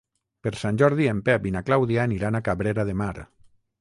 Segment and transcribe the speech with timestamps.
[0.45, 3.11] Per Sant Jordi en Pep i na Clàudia aniran a Cabrera de Mar.